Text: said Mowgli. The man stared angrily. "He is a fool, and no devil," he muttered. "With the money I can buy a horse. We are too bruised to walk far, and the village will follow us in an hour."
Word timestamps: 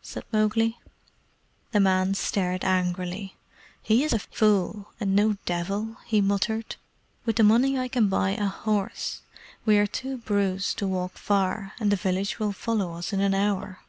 said 0.00 0.22
Mowgli. 0.30 0.78
The 1.72 1.80
man 1.80 2.14
stared 2.14 2.64
angrily. 2.64 3.34
"He 3.82 4.04
is 4.04 4.12
a 4.12 4.20
fool, 4.20 4.90
and 5.00 5.16
no 5.16 5.38
devil," 5.44 5.96
he 6.06 6.20
muttered. 6.20 6.76
"With 7.24 7.34
the 7.34 7.42
money 7.42 7.76
I 7.76 7.88
can 7.88 8.08
buy 8.08 8.30
a 8.30 8.46
horse. 8.46 9.22
We 9.66 9.78
are 9.78 9.88
too 9.88 10.18
bruised 10.18 10.78
to 10.78 10.86
walk 10.86 11.14
far, 11.18 11.72
and 11.80 11.90
the 11.90 11.96
village 11.96 12.38
will 12.38 12.52
follow 12.52 12.94
us 12.94 13.12
in 13.12 13.18
an 13.20 13.34
hour." 13.34 13.80